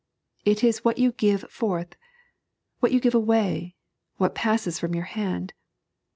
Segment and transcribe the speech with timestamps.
[0.45, 1.95] It is what you give forth;
[2.79, 3.75] what you give away;
[4.17, 5.53] what passes from your hand.